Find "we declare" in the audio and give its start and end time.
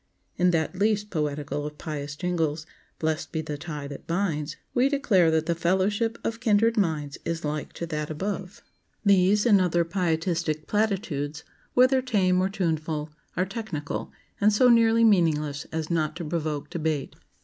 4.73-5.29